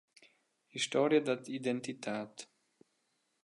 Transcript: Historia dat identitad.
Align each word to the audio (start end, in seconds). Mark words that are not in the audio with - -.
Historia 0.67 1.21
dat 1.21 1.47
identitad. 1.47 2.49